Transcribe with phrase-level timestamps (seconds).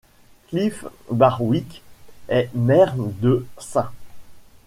[0.47, 1.83] Cliff Barwick
[2.27, 3.85] est maire de St.